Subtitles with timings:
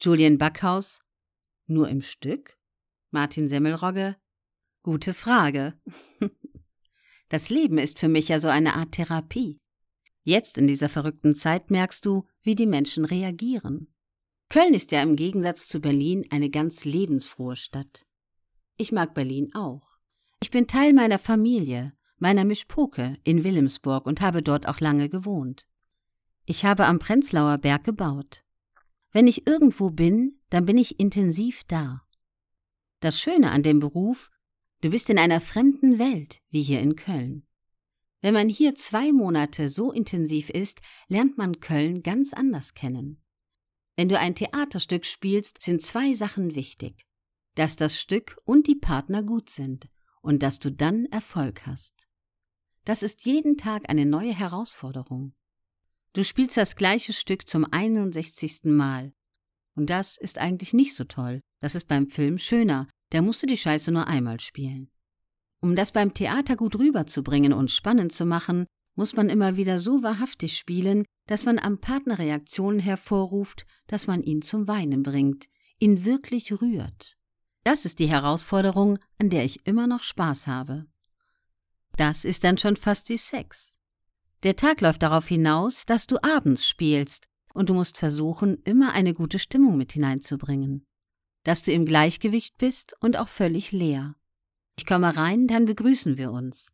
[0.00, 1.00] Julian Backhaus.
[1.66, 2.58] Nur im Stück?
[3.10, 4.16] Martin Semmelrogge.
[4.82, 5.74] Gute Frage.
[7.28, 9.58] Das Leben ist für mich ja so eine Art Therapie.
[10.22, 13.92] Jetzt in dieser verrückten Zeit merkst du, wie die Menschen reagieren.
[14.48, 18.06] Köln ist ja im Gegensatz zu Berlin eine ganz lebensfrohe Stadt.
[18.76, 19.98] Ich mag Berlin auch.
[20.40, 25.66] Ich bin Teil meiner Familie, meiner Mischpoke in Wilhelmsburg und habe dort auch lange gewohnt.
[26.44, 28.44] Ich habe am Prenzlauer Berg gebaut.
[29.16, 32.02] Wenn ich irgendwo bin, dann bin ich intensiv da.
[33.00, 34.30] Das Schöne an dem Beruf,
[34.82, 37.46] du bist in einer fremden Welt, wie hier in Köln.
[38.20, 43.24] Wenn man hier zwei Monate so intensiv ist, lernt man Köln ganz anders kennen.
[43.96, 47.06] Wenn du ein Theaterstück spielst, sind zwei Sachen wichtig.
[47.54, 49.88] Dass das Stück und die Partner gut sind
[50.20, 52.06] und dass du dann Erfolg hast.
[52.84, 55.32] Das ist jeden Tag eine neue Herausforderung.
[56.16, 58.60] Du spielst das gleiche Stück zum 61.
[58.64, 59.12] Mal.
[59.74, 61.42] Und das ist eigentlich nicht so toll.
[61.60, 62.88] Das ist beim Film schöner.
[63.10, 64.90] Da musst du die Scheiße nur einmal spielen.
[65.60, 68.64] Um das beim Theater gut rüberzubringen und spannend zu machen,
[68.94, 74.22] muss man immer wieder so wahrhaftig spielen, dass man am Partner Reaktionen hervorruft, dass man
[74.22, 77.18] ihn zum Weinen bringt, ihn wirklich rührt.
[77.62, 80.86] Das ist die Herausforderung, an der ich immer noch Spaß habe.
[81.98, 83.75] Das ist dann schon fast wie Sex.
[84.46, 89.12] Der Tag läuft darauf hinaus, dass du abends spielst und du musst versuchen, immer eine
[89.12, 90.86] gute Stimmung mit hineinzubringen.
[91.42, 94.14] Dass du im Gleichgewicht bist und auch völlig leer.
[94.78, 96.68] Ich komme rein, dann begrüßen wir uns.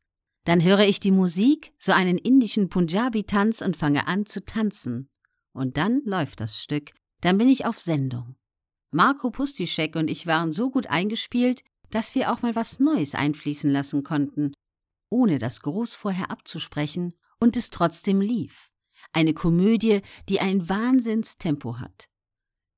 [0.45, 5.09] Dann höre ich die Musik, so einen indischen Punjabi-Tanz und fange an zu tanzen.
[5.55, 6.91] Und dann läuft das Stück,
[7.23, 8.37] dann bin ich auf Sendung.
[8.91, 13.71] Marco Pustischek und ich waren so gut eingespielt, dass wir auch mal was Neues einfließen
[13.71, 14.53] lassen konnten,
[15.09, 18.71] ohne das groß vorher abzusprechen, und es trotzdem lief.
[19.13, 22.09] Eine Komödie, die ein Wahnsinnstempo hat.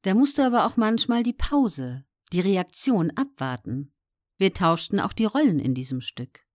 [0.03, 3.93] Da musst du aber auch manchmal die Pause, die Reaktion abwarten.
[4.39, 6.44] Wir tauschten auch die Rollen in diesem Stück.